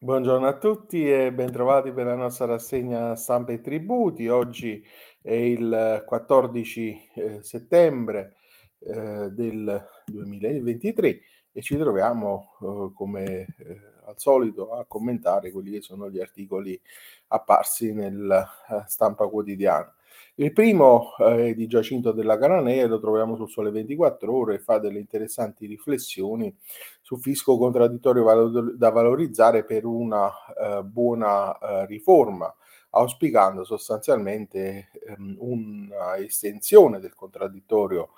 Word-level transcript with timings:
Buongiorno 0.00 0.46
a 0.46 0.56
tutti 0.56 1.10
e 1.10 1.32
bentrovati 1.32 1.90
per 1.90 2.06
la 2.06 2.14
nostra 2.14 2.46
rassegna 2.46 3.16
stampa 3.16 3.50
e 3.50 3.60
tributi. 3.60 4.28
Oggi 4.28 4.80
è 5.20 5.32
il 5.32 6.04
14 6.06 7.10
eh, 7.16 7.42
settembre 7.42 8.36
eh, 8.78 9.28
del 9.32 9.88
2023 10.06 11.20
e 11.58 11.62
ci 11.62 11.76
troviamo 11.76 12.52
eh, 12.60 12.92
come 12.94 13.24
eh, 13.24 13.80
al 14.04 14.14
solito 14.16 14.74
a 14.74 14.84
commentare 14.86 15.50
quelli 15.50 15.72
che 15.72 15.82
sono 15.82 16.08
gli 16.08 16.20
articoli 16.20 16.80
apparsi 17.28 17.92
nella 17.92 18.48
eh, 18.68 18.84
stampa 18.86 19.26
quotidiana. 19.26 19.92
Il 20.36 20.52
primo 20.52 21.16
eh, 21.18 21.48
è 21.48 21.54
di 21.54 21.66
Giacinto 21.66 22.12
della 22.12 22.38
Cananea, 22.38 22.86
lo 22.86 23.00
troviamo 23.00 23.34
sul 23.34 23.48
Sole 23.50 23.72
24 23.72 24.32
Ore 24.32 24.54
e 24.54 24.58
fa 24.60 24.78
delle 24.78 25.00
interessanti 25.00 25.66
riflessioni 25.66 26.56
su 27.02 27.16
fisco 27.16 27.58
contraddittorio 27.58 28.22
valor- 28.22 28.74
da 28.76 28.90
valorizzare 28.90 29.64
per 29.64 29.84
una 29.84 30.30
eh, 30.56 30.84
buona 30.84 31.84
riforma, 31.86 32.54
auspicando 32.90 33.64
sostanzialmente 33.64 34.90
ehm, 35.08 35.38
una 35.40 36.16
estensione 36.18 37.00
del 37.00 37.16
contraddittorio 37.16 38.10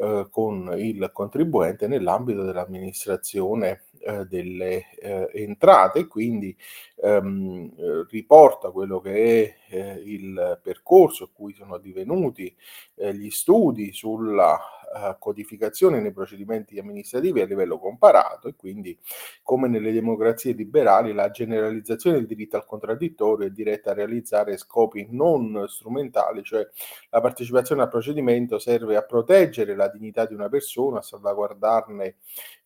eh, 0.00 0.28
con 0.30 0.72
il 0.76 1.10
contribuente 1.12 1.88
nell'ambito 1.88 2.44
dell'amministrazione 2.44 3.82
eh, 3.98 4.26
delle 4.26 4.90
eh, 4.96 5.28
entrate, 5.32 6.06
quindi 6.06 6.56
ehm, 7.02 7.72
eh, 7.76 8.06
riporta 8.08 8.70
quello 8.70 9.00
che 9.00 9.56
è 9.68 9.74
eh, 9.74 10.02
il 10.04 10.60
percorso 10.62 11.24
a 11.24 11.28
cui 11.32 11.52
sono 11.52 11.78
divenuti 11.78 12.54
eh, 12.94 13.12
gli 13.12 13.30
studi 13.30 13.92
sulla 13.92 14.58
eh, 14.94 15.16
codificazione 15.18 16.00
nei 16.00 16.12
procedimenti 16.12 16.78
amministrativi 16.78 17.40
a 17.40 17.46
livello 17.46 17.78
comparato 17.78 18.48
e 18.48 18.54
quindi 18.56 18.98
come 19.42 19.68
nelle 19.68 19.92
democrazie 19.92 20.52
liberali 20.52 21.12
la 21.12 21.30
generalizzazione 21.30 22.16
del 22.16 22.26
diritto 22.26 22.56
al 22.56 22.64
contraddittorio 22.64 23.46
è 23.46 23.50
diretta 23.50 23.90
a 23.90 23.94
realizzare 23.94 24.56
scopi 24.56 25.06
non 25.10 25.64
strumentali, 25.68 26.42
cioè 26.42 26.66
la 27.10 27.20
partecipazione 27.20 27.82
al 27.82 27.88
procedimento 27.88 28.58
serve 28.58 28.96
a 28.96 29.02
proteggere 29.02 29.74
la 29.74 29.88
dignità 29.88 30.26
di 30.26 30.34
una 30.34 30.48
persona, 30.48 30.98
a 30.98 31.02
salvaguardarne 31.02 32.16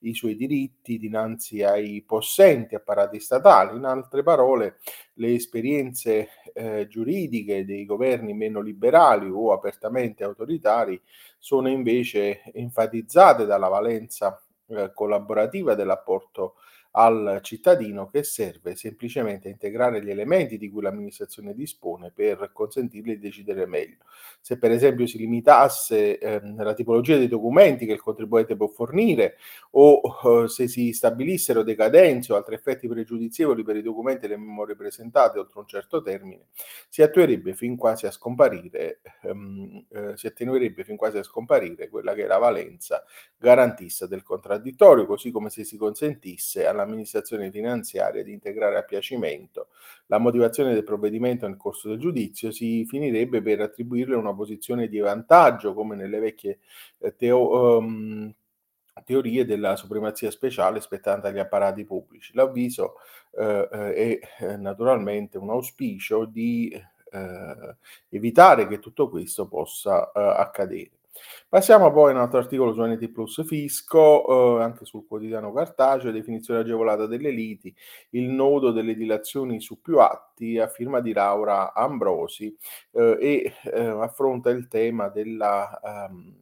i 0.03 0.15
suoi 0.15 0.35
diritti 0.37 0.99
dinanzi 0.99 1.63
ai 1.63 2.03
possenti 2.07 2.75
apparati 2.75 3.21
statali. 3.21 3.77
In 3.77 3.85
altre 3.85 4.23
parole, 4.23 4.79
le 5.15 5.35
esperienze 5.35 6.29
eh, 6.53 6.87
giuridiche 6.89 7.65
dei 7.65 7.85
governi 7.85 8.35
meno 8.35 8.61
liberali 8.61 9.29
o 9.31 9.53
apertamente 9.53 10.25
autoritari 10.25 11.01
sono 11.39 11.69
invece 11.69 12.43
enfatizzate 12.53 13.45
dalla 13.45 13.69
valenza 13.69 14.41
eh, 14.69 14.93
collaborativa 14.95 15.75
dell'apporto 15.75 16.55
al 16.93 17.41
cittadino 17.43 18.09
che 18.09 18.23
serve 18.23 18.75
semplicemente 18.75 19.49
a 19.49 19.51
integrare 19.51 20.03
gli 20.03 20.11
elementi 20.11 20.59
di 20.59 20.71
cui 20.71 20.83
l'amministrazione 20.83 21.55
dispone 21.55 22.11
per 22.11 22.51
consentirgli 22.53 23.15
di 23.15 23.19
decidere 23.19 23.67
meglio. 23.67 23.99
Se 24.41 24.59
per 24.59 24.71
esempio 24.71 25.07
si 25.07 25.19
limitasse 25.19 26.19
eh, 26.19 26.41
la 26.57 26.75
tipologia 26.75 27.17
dei 27.17 27.29
documenti 27.29 27.87
che 27.87 27.93
il 27.93 28.01
contribuente 28.01 28.57
può 28.57 28.67
fornire 28.67 29.37
o 29.73 30.01
eh, 30.25 30.49
se 30.49 30.69
si 30.69 30.93
stabilissero 30.93 31.63
decadenze 31.63 32.33
o 32.33 32.37
altri 32.37 32.55
effetti 32.55 32.89
pregiudizievoli 32.89 33.63
per 33.63 33.77
i 33.77 33.83
documenti 33.83 34.27
e 34.27 34.29
le 34.29 34.37
memorie 34.37 34.77
presentate 34.77 35.39
oltre 35.39 35.61
un 35.61 35.67
certo 35.67 36.03
termine, 36.03 36.49
si 36.89 37.03
attuerebbe 37.03 37.55
fin 37.55 37.77
quasi 37.77 38.07
a 38.07 38.11
scomparire, 38.11 39.01
ehm, 39.23 39.87
eh, 39.91 40.17
si 40.17 40.27
attenuerebbe 40.27 40.85
fin 40.85 40.97
quasi 40.97 41.19
a 41.19 41.23
scomparire 41.23 41.89
quella 41.89 42.15
che 42.15 42.25
è 42.25 42.27
la 42.27 42.39
valenza 42.39 43.05
garantista 43.43 44.07
del 44.07 44.23
contraddittorio, 44.23 45.07
così 45.07 45.31
come 45.31 45.51
se 45.51 45.65
si 45.65 45.77
consentisse 45.77 46.67
alla 46.67 46.83
all'amministrazione 46.83 47.51
finanziaria 47.51 48.23
di 48.23 48.33
integrare 48.33 48.77
a 48.77 48.83
piacimento 48.83 49.69
la 50.07 50.19
motivazione 50.19 50.75
del 50.75 50.85
provvedimento 50.85 51.47
nel 51.47 51.57
corso 51.57 51.89
del 51.89 51.99
giudizio, 51.99 52.51
si 52.51 52.85
finirebbe 52.85 53.41
per 53.41 53.61
attribuirle 53.61 54.15
una 54.15 54.35
posizione 54.35 54.89
di 54.89 54.99
vantaggio, 54.99 55.75
come 55.75 55.97
nelle 55.97 56.19
vecchie 56.19 56.59
eh, 56.99 57.15
teo, 57.17 57.79
um, 57.79 58.33
teorie 59.05 59.45
della 59.45 59.77
supremazia 59.77 60.31
speciale 60.31 60.81
spettante 60.81 61.29
agli 61.29 61.39
apparati 61.39 61.85
pubblici. 61.85 62.33
L'avviso 62.35 62.97
eh, 63.33 63.69
eh 63.71 64.19
è 64.39 64.45
eh, 64.45 64.57
naturalmente 64.57 65.39
un 65.39 65.51
auspicio 65.51 66.27
di 66.27 66.71
eh, 67.11 67.77
evitare 68.11 68.67
che 68.69 68.79
tutto 68.79 69.09
questo 69.09 69.47
possa 69.47 70.11
eh, 70.13 70.21
accadere. 70.21 70.91
Passiamo 71.49 71.93
poi 71.93 72.11
a 72.11 72.15
un 72.15 72.21
altro 72.21 72.39
articolo 72.39 72.73
su 72.73 72.83
NT 72.83 73.11
Plus 73.11 73.45
Fisco, 73.47 74.59
eh, 74.59 74.63
anche 74.63 74.85
sul 74.85 75.07
quotidiano 75.07 75.53
cartaceo, 75.53 76.11
definizione 76.11 76.61
agevolata 76.61 77.07
delle 77.07 77.31
liti, 77.31 77.75
il 78.11 78.29
nodo 78.31 78.71
delle 78.73 78.95
dilazioni 78.95 79.61
su 79.61 79.81
più 79.81 79.99
atti, 79.99 80.59
a 80.59 80.69
firma 80.69 81.01
di 81.01 81.13
Laura 81.13 81.75
Ambrosi, 81.75 82.57
eh, 82.93 83.19
e 83.21 83.53
eh, 83.71 83.81
affronta 83.81 84.51
il 84.51 84.69
tema 84.69 85.09
della... 85.09 85.81
Um, 85.83 86.41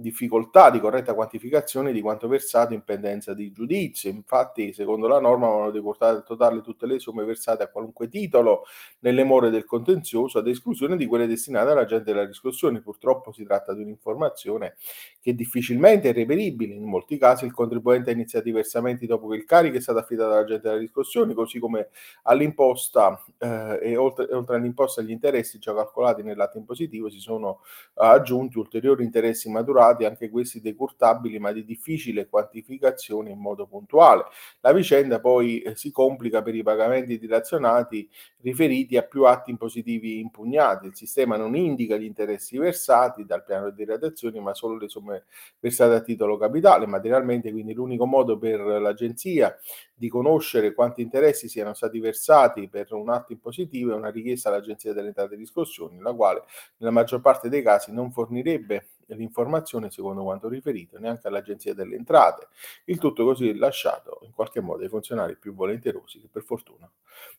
difficoltà 0.00 0.70
di 0.70 0.80
corretta 0.80 1.14
quantificazione 1.14 1.92
di 1.92 2.00
quanto 2.00 2.28
versato 2.28 2.74
in 2.74 2.82
pendenza 2.82 3.34
di 3.34 3.52
giudizio. 3.52 4.10
Infatti, 4.10 4.72
secondo 4.72 5.06
la 5.06 5.20
norma, 5.20 5.48
vanno 5.48 5.70
deportate 5.70 6.16
al 6.16 6.24
totale 6.24 6.60
tutte 6.62 6.86
le 6.86 6.98
somme 6.98 7.24
versate 7.24 7.62
a 7.62 7.68
qualunque 7.68 8.08
titolo 8.08 8.64
nelle 9.00 9.24
more 9.24 9.50
del 9.50 9.64
contenzioso, 9.64 10.38
ad 10.38 10.48
esclusione 10.48 10.96
di 10.96 11.06
quelle 11.06 11.26
destinate 11.26 11.70
all'agente 11.70 12.12
della 12.12 12.24
riscossione. 12.24 12.80
Purtroppo 12.80 13.32
si 13.32 13.44
tratta 13.44 13.74
di 13.74 13.82
un'informazione 13.82 14.76
che 15.20 15.34
difficilmente 15.34 16.10
è 16.10 16.12
reperibile. 16.12 16.74
In 16.74 16.84
molti 16.84 17.18
casi 17.18 17.44
il 17.44 17.52
contribuente 17.52 18.10
ha 18.10 18.12
iniziato 18.12 18.48
i 18.48 18.52
versamenti 18.52 19.06
dopo 19.06 19.28
che 19.28 19.36
il 19.36 19.44
carico 19.44 19.76
è 19.76 19.80
stato 19.80 19.98
affidato 19.98 20.32
all'agente 20.32 20.68
della 20.68 20.80
riscossione, 20.80 21.34
così 21.34 21.58
come 21.58 21.88
all'imposta 22.22 23.22
eh, 23.38 23.78
e 23.82 23.96
oltre, 23.96 24.26
oltre 24.32 24.56
all'imposta 24.56 25.00
agli 25.00 25.10
interessi 25.10 25.58
già 25.58 25.74
calcolati 25.74 26.22
nell'atto 26.22 26.58
impositivo 26.58 27.08
si 27.10 27.18
sono 27.18 27.60
aggiunti 27.94 28.58
ulteriori 28.58 29.04
interessi 29.04 29.50
maturati, 29.50 29.89
anche 30.04 30.30
questi 30.30 30.60
decurtabili, 30.60 31.38
ma 31.38 31.52
di 31.52 31.64
difficile 31.64 32.28
quantificazione 32.28 33.30
in 33.30 33.38
modo 33.38 33.66
puntuale. 33.66 34.24
La 34.60 34.72
vicenda 34.72 35.20
poi 35.20 35.60
eh, 35.60 35.76
si 35.76 35.90
complica 35.90 36.42
per 36.42 36.54
i 36.54 36.62
pagamenti 36.62 37.18
dilazionati 37.18 38.08
riferiti 38.42 38.96
a 38.96 39.02
più 39.02 39.24
atti 39.24 39.50
impositivi 39.50 40.20
impugnati. 40.20 40.86
Il 40.86 40.96
sistema 40.96 41.36
non 41.36 41.54
indica 41.54 41.96
gli 41.96 42.04
interessi 42.04 42.58
versati 42.58 43.24
dal 43.24 43.44
piano 43.44 43.70
di 43.70 43.84
radiazione, 43.84 44.40
ma 44.40 44.54
solo 44.54 44.76
le 44.76 44.88
somme 44.88 45.24
versate 45.58 45.94
a 45.94 46.00
titolo 46.00 46.36
capitale. 46.36 46.86
Materialmente, 46.86 47.50
quindi, 47.50 47.74
l'unico 47.74 48.06
modo 48.06 48.38
per 48.38 48.60
l'agenzia 48.60 49.56
di 49.94 50.08
conoscere 50.08 50.72
quanti 50.72 51.02
interessi 51.02 51.48
siano 51.48 51.74
stati 51.74 52.00
versati 52.00 52.68
per 52.68 52.92
un 52.92 53.10
atto 53.10 53.32
impositivo 53.32 53.92
è 53.92 53.94
una 53.94 54.10
richiesta 54.10 54.48
all'Agenzia 54.48 54.94
delle 54.94 55.08
Entrate 55.08 55.34
e 55.34 55.36
Riscossioni, 55.36 55.98
la 55.98 56.14
quale 56.14 56.42
nella 56.78 56.92
maggior 56.92 57.20
parte 57.20 57.48
dei 57.48 57.62
casi 57.62 57.92
non 57.92 58.10
fornirebbe 58.10 58.86
l'informazione 59.14 59.90
secondo 59.90 60.22
quanto 60.22 60.48
riferito 60.48 60.98
neanche 60.98 61.28
all'Agenzia 61.28 61.74
delle 61.74 61.96
Entrate. 61.96 62.48
Il 62.84 62.98
tutto 62.98 63.24
così 63.24 63.54
lasciato 63.54 64.20
in 64.22 64.32
qualche 64.32 64.60
modo 64.60 64.82
ai 64.82 64.88
funzionari 64.88 65.36
più 65.36 65.54
volenterosi 65.54 66.20
che 66.20 66.28
per 66.30 66.42
fortuna 66.42 66.90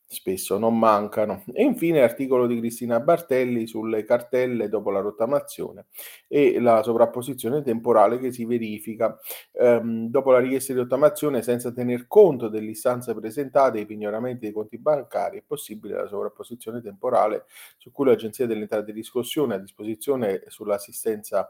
spesso 0.06 0.58
non 0.58 0.78
mancano. 0.78 1.44
E 1.54 1.64
infine 1.64 2.02
articolo 2.02 2.46
di 2.46 2.60
Cristina 2.60 3.00
Bartelli 3.00 3.66
sulle 3.66 4.04
cartelle 4.04 4.68
dopo 4.68 4.92
la 4.92 5.00
rottamazione 5.00 5.86
e 6.28 6.60
la 6.60 6.84
sovrapposizione 6.84 7.62
temporale 7.62 8.20
che 8.20 8.34
si 8.34 8.44
verifica 8.46 9.18
ehm, 9.54 10.10
dopo 10.10 10.32
la 10.32 10.40
richiesta 10.40 10.74
di 10.74 10.80
rottamazione 10.80 11.42
senza 11.42 11.72
tener 11.72 12.08
conto 12.08 12.50
delle 12.50 12.72
istanze 12.72 13.14
presentate 13.16 13.78
e 13.78 13.82
i 13.82 13.86
pignoramenti 13.86 14.42
dei 14.42 14.52
conti 14.52 14.78
bancari 14.78 15.40
è 15.40 15.44
possibile 15.46 15.96
la 15.96 16.08
sovrapposizione 16.08 16.82
temporale 16.82 17.46
su 17.78 17.92
cui 17.92 18.06
l'Agenzia 18.06 18.46
delle 18.46 18.62
Entrate 18.62 18.86
di 18.86 18.92
riscossione 18.92 19.56
a 19.56 19.60
disposizione 19.60 20.44
sull'assistenza 20.48 21.50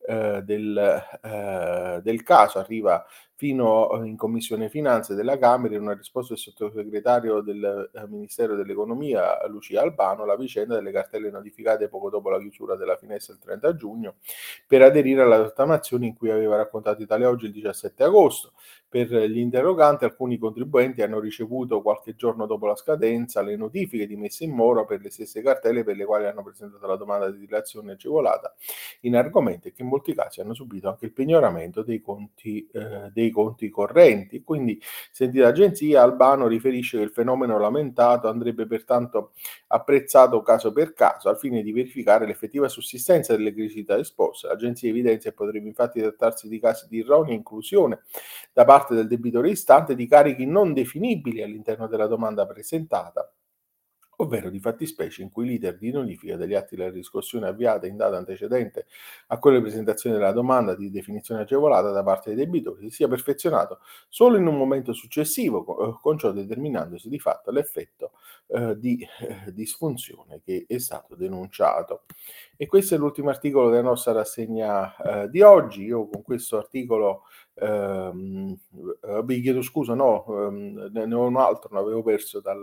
eh, 0.05 0.41
del, 0.43 0.77
eh, 1.21 1.99
del 2.01 2.23
caso 2.23 2.59
arriva 2.59 3.05
fino 3.41 3.89
in 4.03 4.17
Commissione 4.17 4.69
Finanze 4.69 5.15
della 5.15 5.35
Camera 5.39 5.73
in 5.73 5.81
una 5.81 5.95
risposta 5.95 6.35
del 6.35 6.43
sottosegretario 6.43 7.41
del 7.41 7.89
eh, 7.91 8.07
Ministero 8.07 8.55
dell'Economia 8.55 9.43
Lucia 9.47 9.81
Albano 9.81 10.25
la 10.25 10.35
vicenda 10.35 10.75
delle 10.75 10.91
cartelle 10.91 11.31
notificate 11.31 11.87
poco 11.87 12.11
dopo 12.11 12.29
la 12.29 12.37
chiusura 12.37 12.75
della 12.75 12.97
finestra 12.97 13.33
il 13.33 13.39
30 13.39 13.75
giugno 13.75 14.17
per 14.67 14.83
aderire 14.83 15.23
alla 15.23 15.37
rottamazione 15.37 16.05
in 16.05 16.15
cui 16.15 16.29
aveva 16.29 16.55
raccontato 16.55 17.01
Italia 17.01 17.29
Oggi 17.29 17.45
il 17.45 17.51
17 17.51 18.03
agosto. 18.03 18.53
Per 18.87 19.07
gli 19.07 19.37
interroganti 19.37 20.03
alcuni 20.03 20.37
contribuenti 20.37 21.01
hanno 21.01 21.19
ricevuto 21.19 21.81
qualche 21.81 22.13
giorno 22.15 22.45
dopo 22.45 22.67
la 22.67 22.75
scadenza 22.75 23.41
le 23.41 23.55
notifiche 23.55 24.05
di 24.05 24.17
messa 24.17 24.43
in 24.43 24.51
mora 24.51 24.83
per 24.83 24.99
le 25.01 25.09
stesse 25.09 25.41
cartelle 25.41 25.85
per 25.85 25.95
le 25.95 26.03
quali 26.03 26.25
hanno 26.25 26.43
presentato 26.43 26.85
la 26.85 26.97
domanda 26.97 27.31
di 27.31 27.39
dilazione 27.39 27.93
agevolata 27.93 28.53
in 29.01 29.15
argomenti 29.15 29.71
che 29.71 29.83
molti 29.91 30.13
casi 30.13 30.39
hanno 30.39 30.53
subito 30.53 30.87
anche 30.87 31.05
il 31.05 31.11
pignoramento 31.11 31.83
dei 31.83 31.99
conti, 31.99 32.65
eh, 32.71 33.09
dei 33.11 33.29
conti 33.29 33.69
correnti. 33.69 34.41
Quindi, 34.43 34.81
sentita 35.11 35.43
l'agenzia, 35.43 36.01
Albano 36.01 36.47
riferisce 36.47 36.97
che 36.97 37.03
il 37.03 37.09
fenomeno 37.09 37.59
lamentato 37.59 38.29
andrebbe 38.29 38.65
pertanto 38.65 39.33
apprezzato 39.67 40.41
caso 40.41 40.71
per 40.71 40.93
caso 40.93 41.27
al 41.29 41.37
fine 41.37 41.61
di 41.61 41.71
verificare 41.73 42.25
l'effettiva 42.25 42.69
sussistenza 42.69 43.35
delle 43.35 43.53
criticità 43.53 43.97
esposte. 43.97 44.47
L'agenzia 44.47 44.89
evidenzia 44.89 45.31
che 45.31 45.35
potrebbe 45.35 45.67
infatti 45.67 45.99
trattarsi 45.99 46.47
di 46.47 46.59
casi 46.59 46.87
di 46.87 46.99
erronea 46.99 47.33
inclusione 47.33 48.03
da 48.53 48.63
parte 48.63 48.95
del 48.95 49.07
debitore 49.07 49.49
istante 49.49 49.95
di 49.95 50.07
carichi 50.07 50.45
non 50.45 50.73
definibili 50.73 51.41
all'interno 51.41 51.87
della 51.87 52.07
domanda 52.07 52.45
presentata 52.45 53.29
ovvero 54.21 54.49
di 54.49 54.59
fattispecie 54.59 55.21
in 55.21 55.31
cui 55.31 55.47
l'iter 55.47 55.77
di 55.77 55.91
notifica 55.91 56.35
degli 56.35 56.53
atti 56.53 56.75
della 56.75 56.89
riscossione 56.89 57.47
avviata 57.47 57.87
in 57.87 57.97
data 57.97 58.17
antecedente 58.17 58.85
a 59.27 59.39
quella 59.39 59.57
di 59.57 59.63
presentazione 59.63 60.17
della 60.17 60.31
domanda 60.31 60.75
di 60.75 60.89
definizione 60.91 61.41
agevolata 61.41 61.91
da 61.91 62.03
parte 62.03 62.33
dei 62.33 62.45
debitori 62.45 62.89
sia 62.89 63.07
perfezionato 63.07 63.79
solo 64.09 64.37
in 64.37 64.47
un 64.47 64.57
momento 64.57 64.93
successivo, 64.93 65.89
eh, 65.89 65.97
con 66.01 66.17
ciò 66.17 66.31
determinandosi 66.31 67.09
di 67.09 67.19
fatto 67.19 67.51
l'effetto 67.51 68.10
eh, 68.47 68.77
di 68.77 69.07
eh, 69.21 69.51
disfunzione 69.53 70.41
che 70.43 70.65
è 70.67 70.77
stato 70.77 71.15
denunciato. 71.15 72.03
E 72.57 72.67
questo 72.67 72.95
è 72.95 72.97
l'ultimo 72.97 73.29
articolo 73.29 73.69
della 73.69 73.81
nostra 73.81 74.11
rassegna 74.11 74.95
eh, 74.97 75.29
di 75.29 75.41
oggi. 75.41 75.83
Io 75.85 76.07
con 76.09 76.21
questo 76.21 76.57
articolo 76.57 77.23
ehm, 77.55 78.55
eh, 79.03 79.21
vi 79.23 79.41
chiedo 79.41 79.61
scusa, 79.61 79.93
no, 79.93 80.25
ehm, 80.27 80.91
ne 80.91 81.13
ho 81.13 81.25
un 81.25 81.37
altro, 81.37 81.69
ne 81.73 81.79
avevo 81.79 82.03
perso 82.03 82.39
dal, 82.41 82.61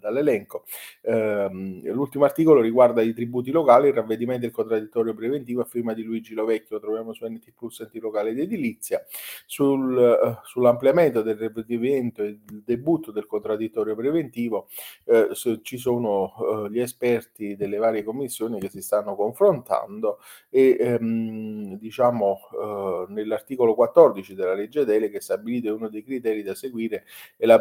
dall'elenco. 0.00 0.64
Ehm, 1.02 1.82
l'ultimo 1.92 2.24
articolo 2.24 2.60
riguarda 2.60 3.00
i 3.02 3.14
tributi 3.14 3.50
locali, 3.50 3.88
il 3.88 3.94
ravvedimento 3.94 4.42
del 4.42 4.50
contraddittorio 4.50 5.14
preventivo 5.14 5.62
a 5.62 5.64
firma 5.64 5.94
di 5.94 6.02
Luigi 6.02 6.34
Lovecchio, 6.34 6.76
lo 6.76 6.82
troviamo 6.82 7.12
su 7.12 7.26
NT 7.26 7.52
Plus 7.56 7.80
Enti 7.80 8.00
Locale 8.00 8.34
di 8.34 8.42
Edilizia, 8.42 9.02
sul, 9.46 9.96
uh, 9.96 10.44
sull'ampliamento 10.44 11.22
del 11.22 11.36
ravvedimento 11.36 12.22
e 12.22 12.26
il 12.26 12.62
debutto 12.64 13.12
del 13.12 13.26
contraddittorio 13.26 13.94
preventivo 13.94 14.68
eh, 15.04 15.28
ci 15.62 15.78
sono 15.78 16.34
uh, 16.36 16.68
gli 16.68 16.80
esperti 16.80 17.56
delle 17.56 17.78
varie 17.78 18.04
commissioni 18.04 18.60
che 18.60 18.68
si 18.68 18.82
stanno 18.82 19.14
confrontando 19.14 20.20
e 20.48 20.76
ehm, 20.78 21.78
diciamo 21.78 22.38
uh, 22.52 23.12
nell'articolo 23.12 23.74
14 23.74 24.34
della 24.34 24.54
legge 24.54 24.84
delega 24.84 25.18
è 25.18 25.20
stabilito 25.20 25.74
uno 25.74 25.88
dei 25.88 26.02
criteri 26.02 26.42
da 26.42 26.54
seguire 26.54 27.04
è 27.36 27.46
la, 27.46 27.60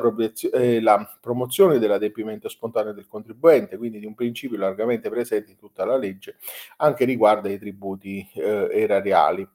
eh, 0.54 0.82
la 0.82 1.18
promozione 1.22 1.80
dell'adempimento 1.80 2.50
spontaneo 2.50 2.94
del 2.94 3.08
contribuente, 3.08 3.78
quindi 3.78 4.00
di 4.00 4.06
un 4.06 4.16
principio 4.16 4.58
largamente 4.58 5.10
presente 5.10 5.52
in 5.52 5.58
tutta 5.58 5.86
la 5.86 5.98
legge, 5.98 6.38
anche 6.78 7.06
riguardo 7.06 7.48
ai 7.48 7.60
tributi 7.60 8.28
eh, 8.34 8.70
erariali. 8.72 9.48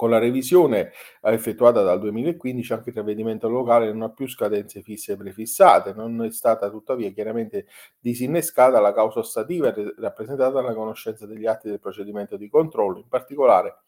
Con 0.00 0.08
la 0.08 0.18
revisione 0.18 0.92
effettuata 1.20 1.82
dal 1.82 2.00
2015 2.00 2.72
anche 2.72 2.88
il 2.88 2.96
ravvedimento 2.96 3.50
locale 3.50 3.92
non 3.92 4.00
ha 4.00 4.08
più 4.08 4.26
scadenze 4.26 4.80
fisse 4.80 5.14
prefissate, 5.14 5.92
non 5.92 6.24
è 6.24 6.30
stata 6.30 6.70
tuttavia 6.70 7.10
chiaramente 7.10 7.66
disinnescata 7.98 8.80
la 8.80 8.94
causa 8.94 9.18
ostativa 9.18 9.74
rappresentata 9.98 10.52
dalla 10.52 10.72
conoscenza 10.72 11.26
degli 11.26 11.44
atti 11.44 11.68
del 11.68 11.80
procedimento 11.80 12.38
di 12.38 12.48
controllo, 12.48 12.96
in 12.96 13.08
particolare 13.08 13.82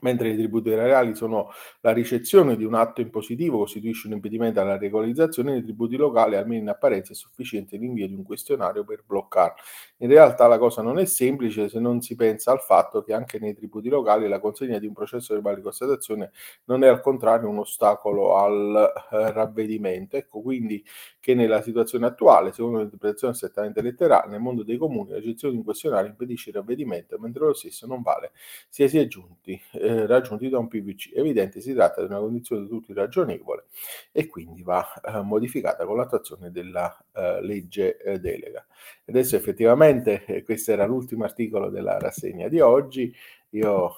mentre 0.00 0.30
i 0.30 0.36
tributi 0.36 0.70
erariali 0.70 1.14
sono 1.14 1.50
la 1.80 1.92
ricezione 1.92 2.56
di 2.56 2.64
un 2.64 2.74
atto 2.74 3.00
impositivo 3.00 3.58
costituisce 3.58 4.06
un 4.06 4.14
impedimento 4.14 4.60
alla 4.60 4.76
regolarizzazione 4.76 5.52
dei 5.52 5.62
tributi 5.62 5.96
locali, 5.96 6.36
almeno 6.36 6.62
in 6.62 6.68
apparenza 6.68 7.12
è 7.12 7.14
sufficiente 7.14 7.76
l'invio 7.76 8.06
di 8.06 8.14
un 8.14 8.22
questionario 8.24 8.84
per 8.84 9.04
bloccarlo. 9.06 9.56
In 9.98 10.08
realtà 10.08 10.46
la 10.46 10.58
cosa 10.58 10.82
non 10.82 10.98
è 10.98 11.04
semplice 11.04 11.68
se 11.68 11.78
non 11.78 12.00
si 12.00 12.14
pensa 12.14 12.50
al 12.50 12.60
fatto 12.60 13.02
che 13.02 13.12
anche 13.12 13.38
nei 13.38 13.54
tributi 13.54 13.88
locali 13.88 14.28
la 14.28 14.40
consegna 14.40 14.78
di 14.78 14.86
un 14.86 14.92
processo 14.92 15.34
verbale 15.34 15.56
di 15.56 15.62
constatazione 15.62 16.32
non 16.64 16.82
è 16.82 16.88
al 16.88 17.00
contrario 17.00 17.48
un 17.48 17.58
ostacolo 17.58 18.36
al 18.36 18.92
eh, 19.10 19.32
ravvedimento. 19.32 20.16
Ecco 20.16 20.40
quindi 20.40 20.84
che 21.20 21.34
nella 21.34 21.62
situazione 21.62 22.06
attuale, 22.06 22.52
secondo 22.52 22.78
l'interpretazione 22.78 23.34
strettamente 23.34 23.80
letterale, 23.80 24.30
nel 24.30 24.40
mondo 24.40 24.64
dei 24.64 24.76
comuni 24.76 25.10
la 25.10 25.20
gestione 25.20 25.52
di 25.52 25.58
un 25.60 25.64
questionario 25.64 26.10
impedisce 26.10 26.50
il 26.50 26.56
ravvedimento, 26.56 27.18
mentre 27.18 27.46
lo 27.46 27.54
stesso 27.54 27.86
non 27.86 28.02
vale 28.02 28.32
sia 28.68 28.88
si 28.88 28.98
è 28.98 29.06
giunti 29.06 29.60
eh, 29.82 30.06
raggiunti 30.06 30.48
da 30.48 30.58
un 30.58 30.68
PVC. 30.68 31.10
Evidente 31.12 31.60
si 31.60 31.74
tratta 31.74 32.00
di 32.00 32.06
una 32.06 32.20
condizione 32.20 32.62
di 32.62 32.68
tutti 32.68 32.92
ragionevole 32.92 33.64
e 34.12 34.28
quindi 34.28 34.62
va 34.62 34.86
eh, 35.02 35.20
modificata 35.22 35.84
con 35.84 35.96
l'attuazione 35.96 36.52
della 36.52 36.96
eh, 37.12 37.42
legge 37.42 37.96
eh, 37.98 38.20
delega. 38.20 38.64
Adesso 39.06 39.34
effettivamente 39.34 40.24
eh, 40.24 40.42
questo 40.44 40.70
era 40.70 40.86
l'ultimo 40.86 41.24
articolo 41.24 41.68
della 41.68 41.98
rassegna 41.98 42.48
di 42.48 42.60
oggi. 42.60 43.12
Io 43.54 43.90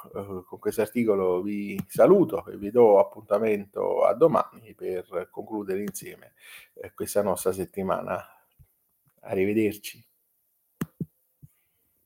con 0.48 0.58
questo 0.58 0.80
articolo 0.80 1.40
vi 1.40 1.78
saluto 1.86 2.44
e 2.46 2.56
vi 2.56 2.72
do 2.72 2.98
appuntamento 2.98 4.02
a 4.04 4.12
domani 4.12 4.74
per 4.74 5.28
concludere 5.30 5.80
insieme 5.80 6.32
questa 6.92 7.22
nostra 7.22 7.52
settimana. 7.52 8.20
Arrivederci. 9.20 10.13